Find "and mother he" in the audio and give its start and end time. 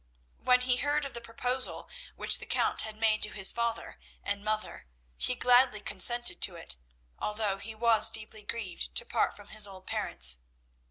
4.23-5.35